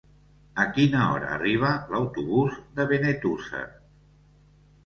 A 0.63 0.63
quina 0.77 1.01
hora 1.07 1.29
arriba 1.35 1.75
l'autobús 1.93 2.57
de 2.81 2.89
Benetússer? 2.93 3.63